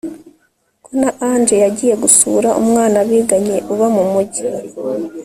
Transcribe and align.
ko 0.83 0.89
na 1.01 1.09
Angel 1.31 1.59
yagiye 1.65 1.93
gusura 2.03 2.49
umwana 2.61 2.97
biganye 3.09 3.57
uba 3.73 3.85
mu 3.95 4.03
mujyi 4.11 4.43